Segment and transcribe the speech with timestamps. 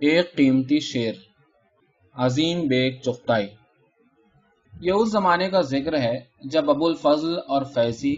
[0.00, 1.12] ایک قیمتی شیر،
[2.14, 3.46] عظیم بیگ چغتائی۔
[4.80, 8.14] یہ اس زمانے کا ذکر ہے جب ابو الفضل اور فیضی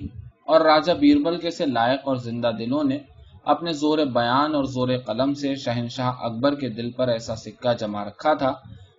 [0.46, 2.98] اور راجہ بیربل کے سے لائق اور زندہ دلوں نے
[3.44, 8.04] اپنے زور بیان اور زور قلم سے شہنشاہ اکبر کے دل پر ایسا سکہ جما
[8.04, 8.54] رکھا تھا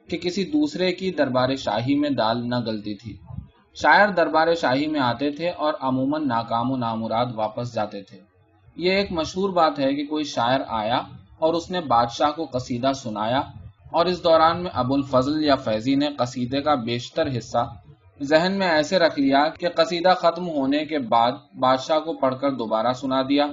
[0.10, 3.18] کہ کسی دوسرے کی دربار شاہی میں دال نہ گلتی تھی۔
[3.76, 8.20] شاعر دربار شاہی میں آتے تھے اور عموماً ناکام و نامراد واپس جاتے تھے۔
[8.76, 11.02] یہ ایک مشہور بات ہے کہ کوئی شاعر آیا
[11.40, 13.42] اور اس نے بادشاہ کو قصیدہ سنایا
[13.92, 17.66] اور اس دوران میں ابو الفضل یا فیضی نے قصیدے کا بیشتر حصہ
[18.22, 22.52] ذہن میں ایسے رکھ لیا کہ قصیدہ ختم ہونے کے بعد بادشاہ کو پڑھ کر
[22.52, 23.46] دوبارہ سنا دیا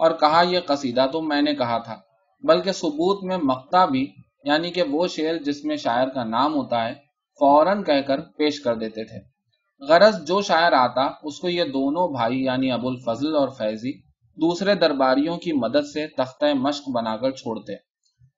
[0.00, 1.96] اور کہا، یہ قصیدہ تو میں نے کہا تھا،
[2.44, 4.06] بلکہ ثبوت میں مقتا بھی
[4.44, 6.94] یعنی کہ وہ شعر جس میں شاعر کا نام ہوتا ہے،
[7.40, 9.18] فوراً کہہ کر پیش کر دیتے تھے۔
[9.82, 13.92] غرض جو شاعر آتا، اس کو یہ دونوں بھائی یعنی ابو الفضل اور فیضی
[14.36, 17.74] دوسرے درباریوں کی مدد سے تختہ مشق بنا کر چھوڑتے۔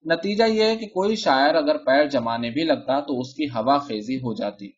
[0.05, 3.79] نتیجہ یہ ہے کہ کوئی شاعر اگر پیر جمانے بھی لگتا تو اس کی ہوا
[3.79, 4.71] خیزی ہو جاتی۔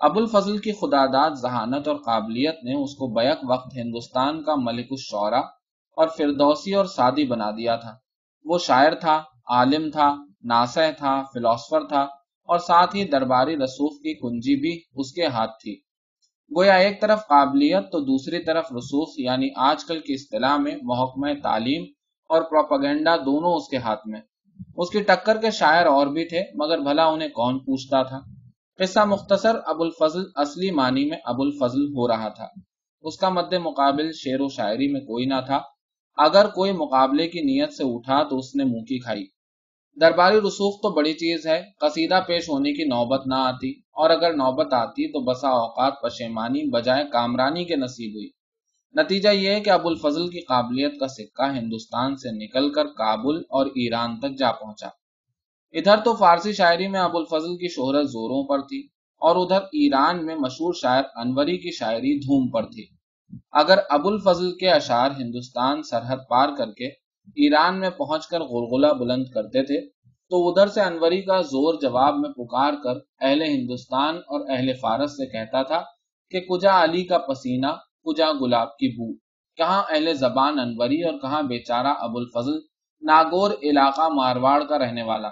[0.00, 4.86] ابو الفضل کی خداداد، ذہانت اور قابلیت نے اس کو بیک وقت ہندوستان کا ملک
[4.90, 5.40] الشعرا
[5.96, 7.94] اور فردوسی اور سادی بنا دیا تھا۔
[8.44, 12.00] وہ شاعر تھا، عالم تھا ناسح تھا، فلاسفر تھا
[12.48, 15.80] اور ساتھ ہی درباری رسوخ کی کنجی بھی اس کے ہاتھ تھی۔
[16.56, 21.28] گویا ایک طرف قابلیت تو دوسری طرف رسوخ یعنی آج کل کی اصطلاح میں محکمہ
[21.42, 21.82] تعلیم
[22.28, 24.20] اور پروپگنڈا دونوں اس کے ہاتھ میں۔
[24.76, 28.20] اس کی ٹکر کے شاعر اور بھی تھے، مگر بھلا انہیں کون پوچھتا تھا؟
[28.78, 32.46] قصہ مختصر ابو الفضل، اصلی معنی میں ابو الفضل ہو رہا تھا۔
[33.02, 35.60] اس کا مد مقابل شعر و شاعری میں کوئی نہ تھا۔
[36.16, 39.24] اگر کوئی مقابلے کی نیت سے اٹھا تو اس نے منہ کی کھائی۔
[39.98, 44.34] درباری رسوخ تو بڑی چیز ہے، قصیدہ پیش ہونے کی نوبت نہ آتی، اور اگر
[44.34, 48.28] نوبت آتی تو بسا اوقات پشیمانی بجائے کامرانی کے نصیب ہوئی۔
[48.94, 53.40] نتیجہ یہ ہے کہ ابو الفضل کی قابلیت کا سکہ ہندوستان سے نکل کر کابل
[53.50, 54.88] اور ایران تک جا پہنچا۔
[55.74, 58.80] ادھر تو فارسی شاعری میں ابو الفضل کی شہرت زوروں پر تھی،
[59.22, 62.86] اور ادھر ایران میں مشہور شاعر انوری کی شاعری دھوم پر تھی۔
[63.62, 66.86] اگر ابو الفضل کے اشعار ہندوستان سرحد پار کر کے
[67.36, 69.78] ایران میں پہنچ کر غلغلہ بلند کرتے تھے
[70.30, 75.10] تو ادھر سے انوری کا زور جواب میں پکار کر اہل ہندوستان اور اہل فارس
[75.10, 75.82] سے کہتا تھا
[76.30, 77.66] کہ کجا علی کا پسینہ،
[78.04, 79.12] کجا گلاب کی بو۔
[79.56, 82.58] کہاں اہل زبان انوری اور کہاں بیچارہ ابو الفضل
[83.02, 85.30] ناگور علاقہ مارواڑ کا رہنے والا۔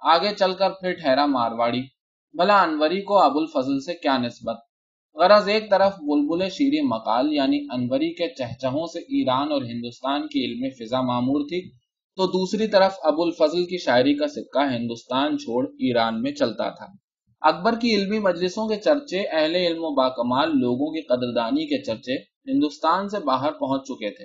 [0.00, 1.82] آگے چل کر پھر ٹھہرا مارواڑی۔
[2.34, 4.56] بھلا انوری کو ابو الفضل سے کیا نسبت؟
[5.16, 10.44] غرض ایک طرف بلبل شیری مقال یعنی انوری کے چہچہوں سے ایران اور ہندوستان کی
[10.44, 11.83] علم فضا معمور تھی۔
[12.16, 16.86] تو دوسری طرف ابو الفضل کی شاعری کا سکہ ہندوستان چھوڑ ایران میں چلتا تھا۔
[17.40, 22.14] اکبر کی علمی مجلسوں کے چرچے، اہل علم و باکمال لوگوں کی قدردانی کے چرچے
[22.22, 24.24] ہندوستان سے باہر پہنچ چکے تھے۔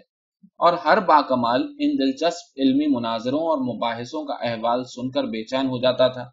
[0.57, 5.66] اور ہر باکمال ان دلچسپ علمی مناظروں اور مباحثوں کا احوال سن کر بے چین
[5.66, 6.23] ہو جاتا تھا۔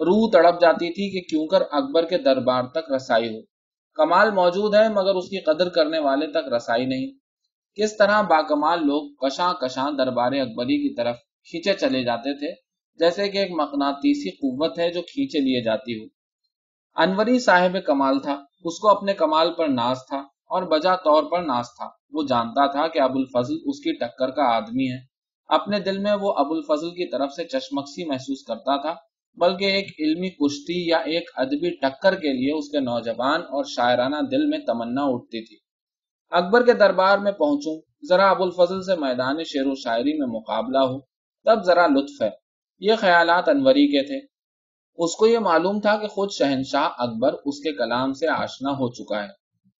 [0.00, 3.40] روح تڑپ جاتی تھی کہ کیوں کر اکبر کے دربار تک رسائی ہو۔
[3.94, 7.25] کمال موجود ہے مگر اس کی قدر کرنے والے تک رسائی نہیں۔
[7.76, 11.16] کس طرح باکمال لوگ کشاں کشاں دربار اکبری کی طرف
[11.50, 12.52] کھینچے چلے جاتے تھے،
[12.98, 16.06] جیسے کہ ایک مقناطیسی قوت ہے جو کھینچے لیے جاتی ہو۔
[16.96, 18.32] انوری صاحب کمال تھا،
[18.64, 20.16] اس کو اپنے کمال پر ناز تھا
[20.46, 24.30] اور بجا طور پر ناز تھا۔ وہ جانتا تھا کہ ابو الفضل اس کی ٹکر
[24.30, 24.98] کا آدمی ہے۔
[25.48, 28.94] اپنے دل میں وہ ابو الفضل کی طرف سے چشمکسی محسوس کرتا تھا،
[29.36, 34.16] بلکہ ایک علمی کشتی یا ایک ادبی ٹکر کے لیے اس کے نوجوان اور شاعرانہ
[34.30, 35.65] دل میں تمنا اٹھتی تھی۔
[36.30, 40.78] اکبر کے دربار میں پہنچوں، ذرا ابو الفضل سے میدان شعر و شاعری میں مقابلہ
[40.78, 41.00] ہو،
[41.44, 42.30] تب ذرا لطف ہے۔
[42.78, 44.26] یہ خیالات انوری کے تھے۔
[44.98, 48.92] اس کو یہ معلوم تھا کہ خود شہنشاہ اکبر اس کے کلام سے آشنا ہو
[48.92, 49.28] چکا ہے۔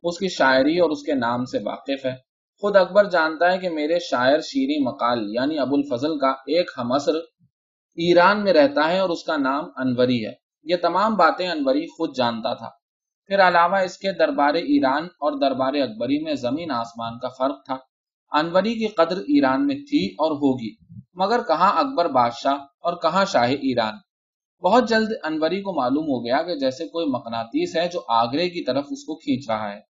[0.03, 2.15] اس کی شاعری اور اس کے نام سے واقف ہے۔
[2.61, 7.13] خود اکبر جانتا ہے کہ میرے شاعر شیری مقال یعنی ابو الفضل کا ایک ہمسر
[7.95, 10.33] ایران میں رہتا ہے اور اس کا نام انوری ہے۔
[10.65, 12.69] یہ تمام باتیں انوری خود جانتا تھا۔
[13.27, 17.77] پھر علاوہ اس کے دربار ایران اور دربار اکبری میں زمین آسمان کا فرق تھا۔
[18.33, 20.75] انوری کی قدر ایران میں تھی اور ہوگی،
[21.15, 23.95] مگر کہاں اکبر بادشاہ اور کہاں شاہ ایران؟
[24.63, 28.65] بہت جلد انوری کو معلوم ہو گیا کہ جیسے کوئی مقناطیس ہے جو آگرے کی
[28.65, 29.81] طرف اس کو کھینچ رہا ہے۔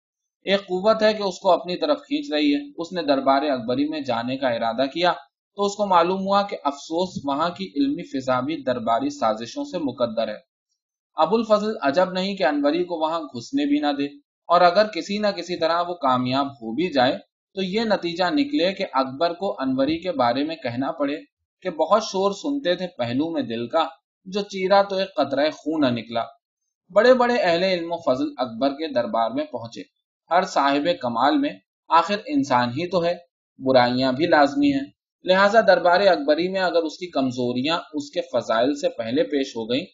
[0.46, 3.88] ایک قوت ہے کہ اس کو اپنی طرف کھینچ رہی ہے۔ اس نے دربار اکبری
[3.88, 5.12] میں جانے کا ارادہ کیا
[5.56, 9.78] تو اس کو معلوم ہوا کہ افسوس وہاں کی علمی فضا بھی درباری سازشوں سے
[9.78, 10.55] مقدر ہے۔
[11.16, 14.06] ابو الفضل عجب نہیں کہ انوری کو وہاں گھسنے بھی نہ دے
[14.48, 17.18] اور اگر کسی نہ کسی طرح وہ کامیاب ہو بھی جائے
[17.54, 21.16] تو یہ نتیجہ نکلے کہ اکبر کو انوری کے بارے میں کہنا پڑے
[21.62, 23.86] کہ بہت شور سنتے تھے پہلو میں دل کا،
[24.24, 26.22] جو چیرا تو ایک قطرہ خون نہ نکلا۔
[26.90, 29.82] بڑے بڑے اہل علم و فضل اکبر کے دربار میں پہنچے۔
[30.30, 31.50] ہر صاحب کمال میں
[31.88, 33.14] آخر انسان ہی تو ہے،
[33.58, 34.86] برائیاں بھی لازمی ہیں۔
[35.24, 39.70] لہٰذا دربار اکبری میں اگر اس کی کمزوریاں اس کے فضائل سے پہلے پیش ہو
[39.70, 39.84] گئیں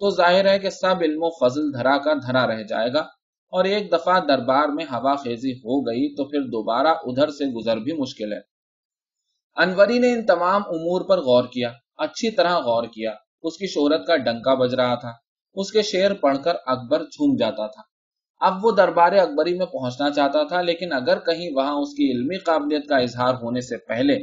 [0.00, 3.00] تو ظاہر ہے کہ سب علم و فضل دھرا کا دھرا رہ جائے گا
[3.52, 7.76] اور ایک دفعہ دربار میں ہوا خیزی ہو گئی تو پھر دوبارہ ادھر سے گزر
[7.76, 8.38] بھی مشکل ہے۔
[9.56, 14.06] انوری نے ان تمام امور پر غور کیا، اچھی طرح غور کیا۔ اس کی شہرت
[14.06, 15.12] کا ڈنکا بج رہا تھا۔
[15.54, 17.82] اس کے شعر پڑھ کر اکبر جھوم جاتا تھا۔
[18.40, 22.38] اب وہ دربار اکبری میں پہنچنا چاہتا تھا، لیکن اگر کہیں وہاں اس کی علمی
[22.38, 24.14] قابلیت کا اظہار ہونے سے پہلے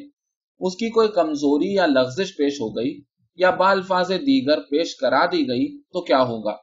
[0.59, 3.01] اس کی کوئی کمزوری یا لغزش پیش ہو گئی
[3.38, 6.56] یا بالفاظ دیگر پیش کرا دی گئی تو کیا ہوگا؟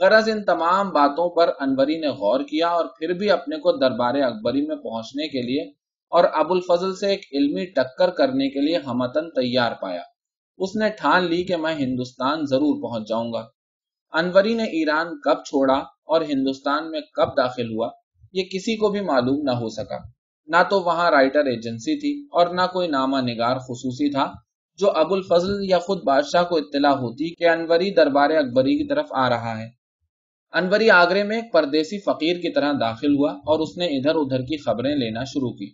[0.00, 4.14] غرض ان تمام باتوں پر انوری نے غور کیا اور پھر بھی اپنے کو دربار
[4.14, 5.62] اکبری میں پہنچنے کے لیے
[6.12, 10.02] اور ابو الفضل سے ایک علمی ٹکر کرنے کے لیے ہمتن تیار پایا۔
[10.58, 13.44] اس نے ٹھان لی کہ میں ہندوستان ضرور پہنچ جاؤں گا۔
[14.12, 17.90] انوری نے ایران کب چھوڑا اور ہندوستان میں کب داخل ہوا
[18.32, 19.98] یہ کسی کو بھی معلوم نہ ہو سکا۔
[20.46, 24.32] نہ تو وہاں رائٹر ایجنسی تھی اور نہ کوئی نامہ نگار خصوصی تھا۔
[24.78, 29.06] جو ابو الفضل یا خود بادشاہ کو اطلاع ہوتی کہ انوری دربار اکبری کی طرف
[29.10, 29.68] آ رہا ہے۔
[30.52, 34.40] انوری آگرے میں ایک پردیسی فقیر کی طرح داخل ہوا اور اس نے ادھر ادھر
[34.40, 35.66] کی خبریں لینا شروع کی۔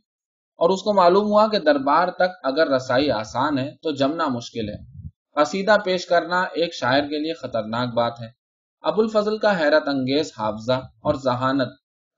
[0.58, 4.68] اور اس کو معلوم ہوا کہ دربار تک اگر رسائی آسان ہے تو جمنا مشکل
[4.68, 8.28] ہے۔ قصیدہ پیش کرنا ایک شاعر کے لیے خطرناک بات ہے۔
[8.80, 11.68] ابو الفضل کا حیرت انگیز حافظہ اور ذہانت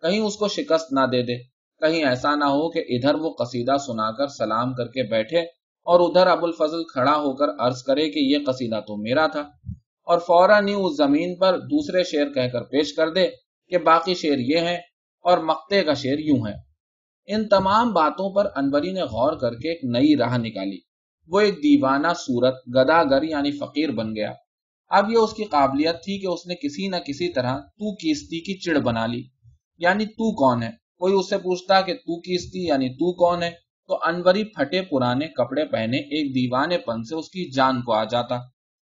[0.01, 1.39] کہیں اس کو شکست نہ دے دے،
[1.81, 6.01] کہیں ایسا نہ ہو کہ ادھر وہ قصیدہ سنا کر سلام کر کے بیٹھے اور
[6.01, 9.41] ادھر ابو الفضل کھڑا ہو کر عرض کرے کہ یہ قصیدہ تو میرا تھا
[10.07, 13.29] اور فوراً ہی اس زمین پر دوسرے شعر کہہ کر پیش کر دے
[13.69, 14.77] کہ باقی شعر یہ ہیں
[15.25, 16.53] اور مقتے کا شعر یوں ہے۔
[17.27, 20.79] ان تمام باتوں پر انوری نے غور کر کے ایک نئی راہ نکالی۔
[21.29, 24.33] وہ ایک دیوانہ صورت گداگر یعنی فقیر بن گیا۔
[24.89, 28.41] اب یہ اس کی قابلیت تھی کہ اس نے کسی نہ کسی طرح تو کیستی
[28.41, 29.23] کی چڑ بنا لی۔
[29.79, 33.64] یعنی تو کون ہے؟ کوئی اس سے پوچھتا کہ تو کیستی یعنی تو کون ہے؟
[33.89, 38.05] تو انوری پھٹے پرانے کپڑے پہنے ایک دیوانے پن سے اس کی جان کو آ
[38.05, 38.39] جاتا۔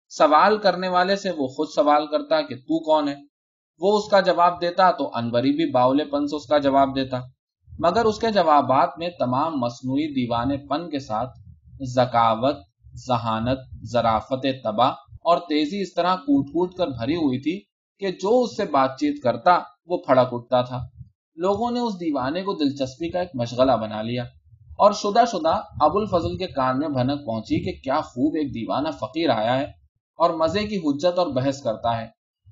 [0.08, 3.14] سوال کرنے والے سے وہ خود سوال کرتا کہ تو کون ہے؟
[3.80, 7.20] وہ اس کا جواب دیتا تو انوری بھی باولے پن سے اس کا جواب دیتا۔
[7.78, 11.38] مگر اس کے جوابات میں تمام مصنوعی دیوانے پن کے ساتھ
[11.94, 12.56] ذکاوت،
[13.06, 13.58] ذہانت
[13.92, 14.90] ذرافت تباہ
[15.24, 17.60] اور تیزی اس طرح کوٹ کوٹ کر بھری ہوئی تھی
[17.98, 20.86] کہ جو اس سے بات چیت کرتا وہ پھڑک اٹھتا تھا۔
[21.36, 24.24] لوگوں نے اس دیوانے کو دلچسپی کا ایک مشغلہ بنا لیا۔
[24.78, 28.88] اور شدہ شدہ ابو الفضل کے کان میں بھنک پہنچی کہ کیا خوب ایک دیوانہ
[28.88, 29.64] فقیر آیا ہے
[30.18, 32.06] اور مزے کی حجت اور بحث کرتا ہے۔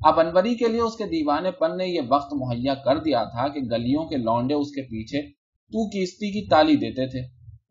[0.05, 3.49] اب انوری کے لیے اس کے دیوانے پن نے یہ وقت مہیا کر دیا تھا
[3.49, 5.23] کہ گلیوں کے لونڈے اس کے پیچھے
[5.73, 7.21] تو کیستی کی تالی دیتے تھے۔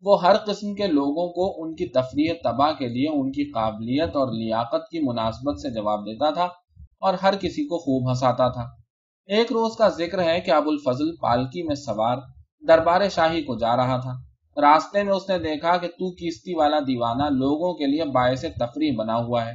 [0.02, 4.16] وہ ہر قسم کے لوگوں کو ان کی تفریح تباہ کے لیے ان کی قابلیت
[4.16, 6.44] اور لیاقت کی مناسبت سے جواب دیتا تھا
[7.00, 8.62] اور ہر کسی کو خوب ہنساتا تھا۔
[9.26, 12.18] ایک روز کا ذکر ہے کہ ابو الفضل پالکی میں سوار
[12.68, 14.12] دربار شاہی کو جا رہا تھا۔
[14.60, 18.92] راستے میں اس نے دیکھا کہ تو کیستی والا دیوانہ لوگوں کے لیے باعث تفریح
[18.96, 19.52] بنا ہوا ہے۔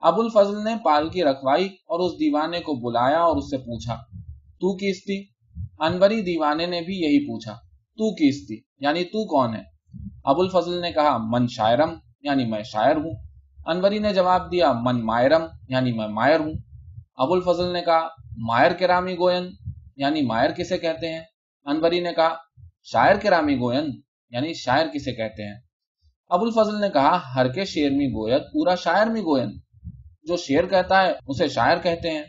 [0.00, 3.94] ابو الفضل نے پالکی رکھوائی اور اس دیوانے کو بلایا اور اس سے پوچھا،
[4.52, 5.24] تو کیستی؟
[5.78, 7.52] انوری دیوانے نے بھی یہی پوچھا،
[7.96, 9.62] تو کیستی؟ یعنی تو کون ہے؟
[10.24, 13.14] ابو الفضل نے کہا، من شاعرم یعنی میں شاعر ہوں۔
[13.66, 16.52] انوری نے جواب دیا، من مائرم یعنی میں مائر ہوں۔
[17.16, 19.48] ابو الفضل نے کہا، مائر کرامی گوین
[19.96, 21.20] یعنی مائر کسے کہتے ہیں؟
[21.64, 22.34] انوری نے کہا،
[22.82, 23.86] شاعر کرامی گوین
[24.30, 25.60] یعنی شاعر کسے کہتے ہیں؟
[26.28, 29.50] ابو الفضل نے کہا، ہر کے شیر می گویت پورا شاعر می گوین
[30.22, 32.22] جو شیر کہتا ہے، اسے شاعر کہتے ہیں۔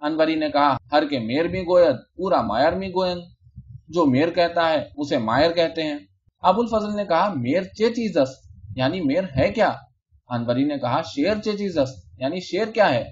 [0.00, 3.18] انوری نے کہا، ہر کے میر بھی گوید پورا مائر بھی گوئن
[3.88, 5.98] جو میر کہتا ہے، اسے مائر کہتے ہیں۔
[6.42, 8.28] ابو الفضل نے کہا، میر چے چیزس
[8.76, 9.72] یعنی میر ہے کیا؟
[10.28, 11.88] انوری نے کہا، شیر چے چیزس
[12.18, 13.04] یعنی شیر کیا ہے؟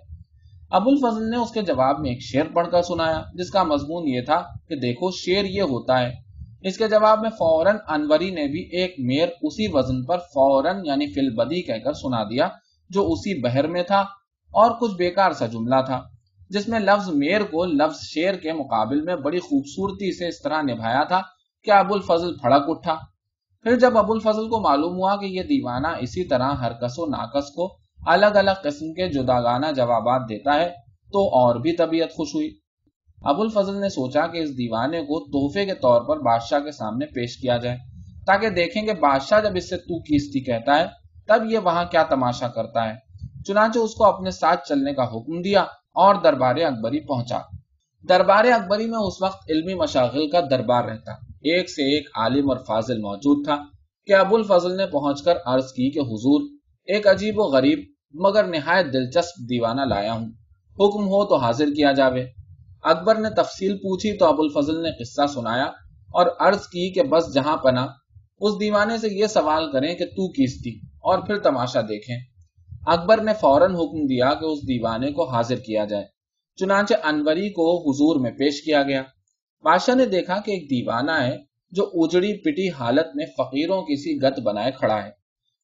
[0.71, 4.09] ابو الفضل نے اس کے جواب میں ایک شیر پڑھ کر سنایا، جس کا مضمون
[4.09, 6.28] یہ تھا کہ دیکھو، شیر یہ ہوتا ہے۔
[6.63, 11.07] اس کے جواب میں فوراً انوری نے بھی ایک میر اسی وزن پر فوراً یعنی
[11.07, 12.49] فل بدی کہہ کر سنا دیا،
[12.91, 14.01] جو اسی بہر میں تھا
[14.53, 16.03] اور کچھ بیکار سا جملہ تھا،
[16.51, 20.63] جس میں لفظ میر کو لفظ شیر کے مقابل میں بڑی خوبصورتی سے اس طرح
[20.63, 21.21] نبھایا تھا
[21.67, 22.97] کہ ابو الفضل پھڑک اٹھا۔
[23.63, 27.07] پھر جب ابو الفضل کو معلوم ہوا کہ یہ دیوانہ اسی طرح ہر کس و
[27.07, 27.69] ناکس کو
[28.07, 30.69] الگ الگ قسم کے جداگانہ جوابات دیتا ہے،
[31.13, 32.51] تو اور بھی طبیعت خوش ہوئی۔
[33.23, 37.07] ابو الفضل نے سوچا کہ اس دیوانے کو تحفے کے طور پر بادشاہ کے سامنے
[37.07, 37.77] پیش کیا جائے،
[38.27, 40.85] تاکہ دیکھیں کہ بادشاہ جب اس سے تو کیستی کہتا ہے،
[41.27, 42.95] تب یہ وہاں کیا تماشا کرتا ہے۔
[43.47, 45.61] چنانچہ اس کو اپنے ساتھ چلنے کا حکم دیا
[45.95, 47.39] اور دربار اکبری پہنچا۔
[48.09, 52.59] دربار اکبری میں اس وقت علمی مشاغل کا دربار رہتا۔ ایک سے ایک عالم اور
[52.59, 53.57] فاضل موجود تھا
[54.07, 56.41] کہ ابو الفضل نے پہنچ کر عرض کی کہ حضور،
[56.85, 57.79] ایک عجیب و غریب
[58.15, 60.27] مگر نہایت دلچسپ دیوانہ لایا ہوں۔
[60.75, 62.25] حکم ہو تو حاضر کیا جاوے۔
[62.83, 65.65] اکبر نے تفصیل پوچھی تو ابو الفضل نے قصہ سنایا
[66.15, 67.87] اور عرض کی کہ بس جہاں پنا
[68.41, 72.17] اس دیوانے سے یہ سوال کریں کہ تو کس تھی؟ اور پھر تماشا دیکھیں۔
[72.87, 76.05] اکبر نے فوراً حکم دیا کہ اس دیوانے کو حاضر کیا جائے،
[76.57, 79.03] چنانچہ انوری کو حضور میں پیش کیا گیا۔
[79.65, 81.37] بادشاہ نے دیکھا کہ ایک دیوانہ ہے
[81.71, 85.11] جو اجڑی پٹی حالت میں فقیروں کی سی گت بنائے کھڑا ہے۔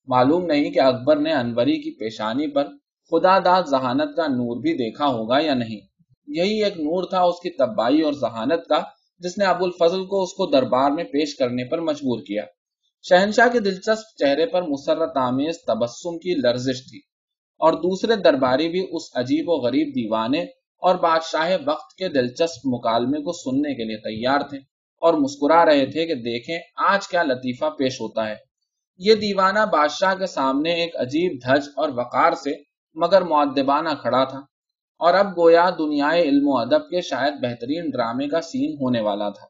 [0.07, 2.65] معلوم نہیں کہ اکبر نے انوری کی پیشانی پر
[3.11, 5.94] خدا داد ذہانت کا نور بھی دیکھا ہوگا یا نہیں۔
[6.27, 8.83] یہی ایک نور تھا اس کی تباہی اور ذہانت کا،
[9.19, 12.45] جس نے ابو الفضل کو اس کو دربار میں پیش کرنے پر مجبور کیا۔
[13.09, 16.99] شہنشاہ کے دلچسپ چہرے پر مسرت آمیز تبسم کی لرزش تھی۔
[17.55, 20.43] اور دوسرے درباری بھی اس عجیب و غریب دیوانے
[20.83, 24.59] اور بادشاہ وقت کے دلچسپ مکالمے کو سننے کے لیے تیار تھے
[25.01, 28.35] اور مسکرا رہے تھے کہ دیکھیں آج کیا لطیفہ پیش ہوتا ہے۔
[28.99, 32.51] یہ دیوانہ بادشاہ کے سامنے ایک عجیب دھج اور وقار سے
[32.95, 34.41] مگر معدبانہ کھڑا تھا۔
[34.99, 39.29] اور اب گویا دنیا علم و ادب کے شاید بہترین ڈرامے کا سین ہونے والا
[39.29, 39.47] تھا۔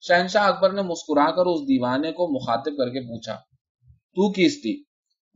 [0.00, 3.34] شہنشاہ اکبر نے مسکرا کر اس دیوانے کو مخاطب کر کے پوچھا،
[3.86, 4.82] تو کس تھی؟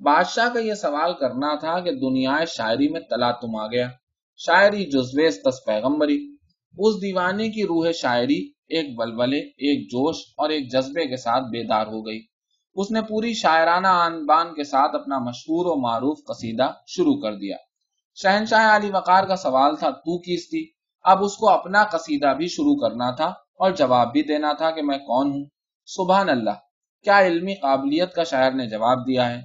[0.01, 3.89] بادشاہ کا یہ سوال کرنا تھا کہ دنیا شاعری میں تلا تم آ گیا۔
[4.37, 6.19] شاعری جزویز تس پیغمبری۔
[6.79, 11.87] اس دیوانے کی روح شاعری ایک بلبلے ایک جوش اور ایک جذبے کے ساتھ بیدار
[11.87, 12.21] ہو گئی۔
[12.75, 17.35] اس نے پوری شاعرانہ آن بان کے ساتھ اپنا مشہور و معروف قصیدہ شروع کر
[17.35, 17.57] دیا۔
[18.19, 20.65] شہنشاہ علی وقار کا سوال تھا، تو کس تھی
[21.05, 23.27] اب اس کو اپنا قصیدہ بھی شروع کرنا تھا
[23.61, 25.45] اور جواب بھی دینا تھا کہ میں کون ہوں۔
[25.89, 26.57] سبحان اللہ،
[27.07, 29.41] کیا علمی قابلیت کا شاعر نے جواب دیا ہے؟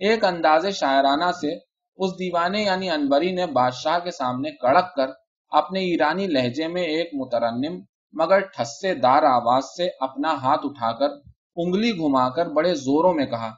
[0.00, 1.52] ایک انداز شاعرانہ سے
[1.98, 5.10] اس دیوانے یعنی انبری نے بادشاہ کے سامنے کڑک کر
[5.52, 7.78] اپنے ایرانی لہجے میں ایک مترنم
[8.14, 11.14] مگر ٹھسے دار آواز سے اپنا ہاتھ اٹھا کر
[11.56, 13.50] انگلی گھما کر بڑے زوروں میں کہا،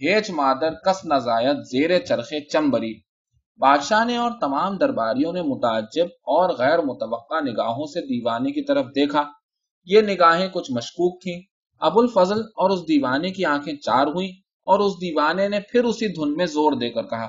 [0.00, 2.92] ہیچ مادر، کس نزایت زیر چرخے چمبری؟
[3.58, 8.86] بادشاہ نے اور تمام درباریوں نے متعجب اور غیر متوقع نگاہوں سے دیوانے کی طرف
[8.86, 9.22] دیکھا۔
[9.86, 11.40] یہ نگاہیں کچھ مشکوک تھیں۔
[11.80, 14.28] ابو الفضل اور اس دیوانے کی آنکھیں چار ہوئیں
[14.66, 17.26] اور اس دیوانے نے پھر اسی دھن میں زور دے کر کہا،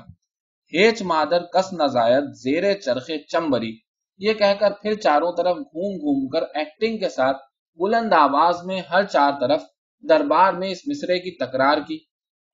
[0.73, 3.71] ہیچ مادر کس نزایت زیر چرخے چمبری۔
[4.19, 7.37] یہ کہہ کر پھر چاروں طرف گھوم گھوم کر ایکٹنگ کے ساتھ
[7.79, 9.61] بلند آواز میں ہر چار طرف
[10.09, 11.97] دربار میں اس مصرے کی تکرار کی۔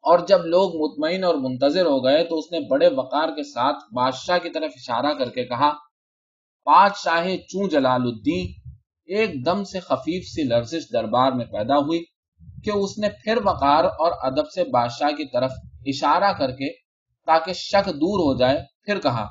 [0.03, 3.83] اور جب لوگ مطمئن اور منتظر ہو گئے تو اس نے بڑے وقار کے ساتھ
[3.93, 5.69] بادشاہ کی طرف اشارہ کر کے کہا،
[6.67, 8.47] بادشاہ چوں جلال الدین
[9.09, 11.99] ایک دم سے خفیف سی لرزش دربار میں پیدا ہوئی
[12.65, 15.51] کہ اس نے پھر وقار اور ادب سے بادشاہ کی طرف
[15.85, 16.71] اشارہ کر کے
[17.27, 19.25] تاکہ شک دور ہو جائے، پھر کہا،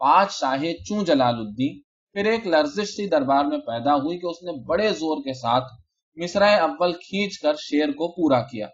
[0.00, 1.80] بادشاہ چوں جلال الدین
[2.14, 5.72] پھر ایک لرزش سی دربار میں پیدا ہوئی کہ اس نے بڑے زور کے ساتھ
[6.16, 8.66] مصرع اول کھینچ کر شیر کو پورا کیا۔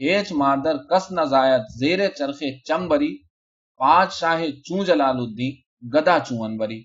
[0.00, 3.12] ہیچ مادر کس نزایت زیر چرخے چمبری
[3.80, 5.54] پانچ شاہ چون جلال الدین
[5.92, 6.78] گدا چون انبری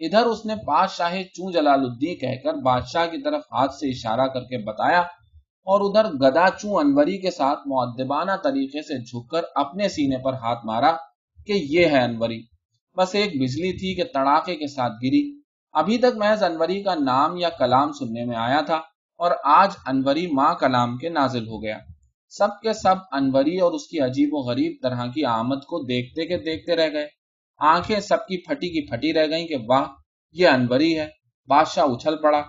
[0.00, 3.90] ادھر اس نے پانچ شاہ چون جلال الدین کہہ کر بادشاہ کی طرف ہاتھ سے
[3.90, 5.00] اشارہ کر کے بتایا
[5.66, 10.32] اور ادھر گدا چون انوری کے ساتھ معدبانہ طریقے سے جھک کر اپنے سینے پر
[10.32, 10.92] ہاتھ مارا
[11.46, 12.40] کہ یہ ہے انوری۔
[12.96, 15.22] بس ایک بجلی تھی کہ تڑاکے کے ساتھ گری۔
[15.74, 18.76] ابھی تک محض انوری کا نام یا کلام سننے میں آیا تھا
[19.20, 21.78] اور آج انوری ماں کلام کے نازل ہو گیا۔
[22.28, 26.26] سب کے سب انوری اور اس کی عجیب و غریب طرح کی آمد کو دیکھتے
[26.26, 27.06] کے دیکھتے رہ گئے۔
[27.58, 29.84] آنکھیں سب کی پھٹی کی پھٹی رہ گئیں کہ واہ،
[30.32, 31.08] یہ انوری ہے۔
[31.48, 32.42] بادشاہ اچھل پڑا۔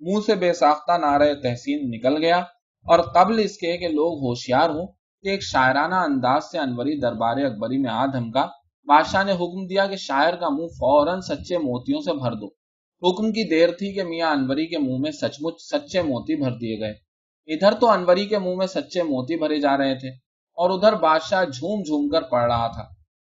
[0.00, 2.36] منہ سے بے ساختہ نعرہ تحسین نکل گیا
[2.86, 4.86] اور قبل اس کے کہ لوگ ہوشیار ہوں
[5.22, 8.46] کہ ایک شاعرانہ انداز سے انوری دربار اکبری میں آ دھمکا،
[8.86, 12.46] بادشاہ نے حکم دیا کہ شاعر کا منہ فوراً سچے موتیوں سے بھر دو۔
[13.02, 16.50] حکم کی دیر تھی کہ میاں انوری کے منہ میں سچ مچ سچے موتی بھر
[16.50, 17.05] دیے گئے۔
[17.46, 20.08] ادھر تو انوری کے منہ میں سچے موتی بھرے جا رہے تھے
[20.54, 22.82] اور ادھر بادشاہ جھوم جھوم کر پڑ رہا تھا۔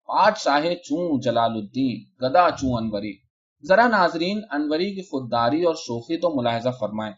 [0.08, 3.14] بادشاہ چون جلال الدین، گدا چون انوری۔
[3.68, 7.14] ذرا ناظرین، انوری کی خودداری اور شوخی تو ملاحظہ فرمائیں۔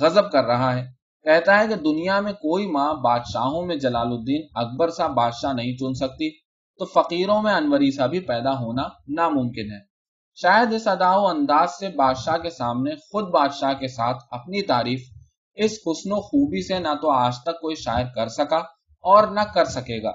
[0.00, 0.86] غضب کر رہا ہے۔
[1.22, 5.76] کہتا ہے کہ دنیا میں کوئی ماں بادشاہوں میں جلال الدین اکبر سا بادشاہ نہیں
[5.76, 6.30] چن سکتی،
[6.78, 9.94] تو فقیروں میں انوری سا بھی پیدا ہونا ناممکن ہے۔
[10.34, 15.13] شاید اس ادا و انداز سے بادشاہ کے سامنے خود بادشاہ کے ساتھ اپنی تعریف
[15.54, 18.56] اس حسن و خوبی سے نہ تو آج تک کوئی شاعر کر سکا
[19.04, 20.12] اور نہ کر سکے گا۔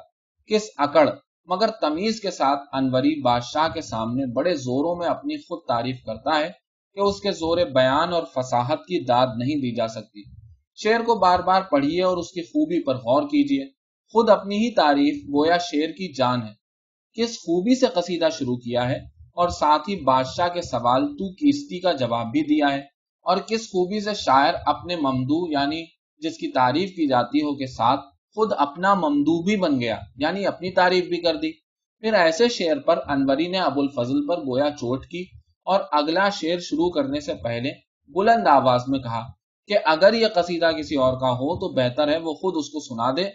[0.48, 1.10] کس اکڑ۔
[1.46, 6.40] مگر تمیز کے ساتھ انوری بادشاہ کے سامنے بڑے زوروں میں اپنی خود تعریف کرتا
[6.40, 6.52] ہے
[6.94, 10.24] کہ اس کے زور بیان اور فصاحت کی داد نہیں دی جا سکتی۔
[10.76, 13.66] شعر کو بار بار پڑھیے اور اس کی خوبی پر غور کیجیے۔
[14.14, 16.54] خود اپنی ہی تعریف گویا شعر کی جان ہے۔
[17.14, 18.98] کس خوبی سے قصیدہ شروع کیا ہے
[19.36, 22.99] اور ساتھ ہی بادشاہ کے سوال تو کیستی کا جواب بھی دیا ہے۔
[23.30, 25.84] اور کس خوبی سے شاعر اپنے ممدو یعنی
[26.22, 28.00] جس کی تعریف کی جاتی ہو کے ساتھ
[28.36, 31.52] خود اپنا ممدو بھی بن گیا یعنی اپنی تعریف بھی کر دی۔
[32.04, 35.24] پھر ایسے شعر پر انوری نے ابو الفضل پر گویا چوٹ کی
[35.68, 37.72] اور اگلا شعر شروع کرنے سے پہلے
[38.10, 39.22] بلند آواز میں کہا
[39.70, 42.80] کہ اگر یہ قصیدہ کسی اور کا ہو تو بہتر ہے وہ خود اس کو
[42.80, 43.30] سنا دے۔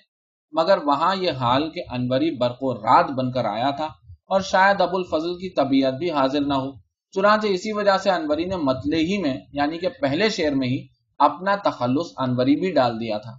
[0.53, 3.89] مگر وہاں یہ حال کہ انوری برق و رات بن کر آیا تھا
[4.31, 6.71] اور شاید ابو الفضل کی طبیعت بھی حاضر نہ ہو۔
[7.15, 10.87] چنانچہ اسی وجہ سے انوری نے متلے ہی میں یعنی کہ پہلے شعر میں ہی
[11.19, 13.33] اپنا تخلص انوری بھی ڈال دیا تھا۔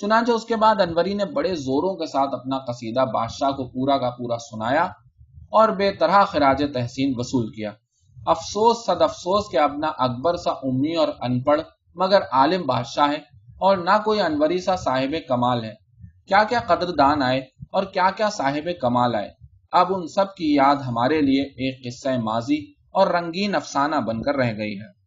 [0.00, 3.98] چنانچہ اس کے بعد انوری نے بڑے زوروں کے ساتھ اپنا قصیدہ بادشاہ کو پورا
[3.98, 4.84] کا پورا سنایا
[5.50, 7.70] اور بے طرح خراج تحسین وصول کیا۔
[8.26, 11.60] افسوس صد افسوس کہ اب نہ اکبر سا امی اور ان پڑھ
[11.94, 13.18] مگر عالم بادشاہ ہے
[13.60, 15.74] اور نہ کوئی انوری سا صاحب کمال ہے۔
[16.26, 17.40] کیا کیا قدر دان آئے
[17.72, 19.30] اور کیا کیا صاحب کمال آئے۔
[19.72, 24.36] اب ان سب کی یاد ہمارے لیے ایک قصہ ماضی اور رنگین افسانہ بن کر
[24.36, 24.97] رہ گئی ہے۔